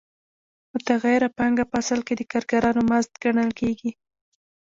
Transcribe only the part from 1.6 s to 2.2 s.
په اصل کې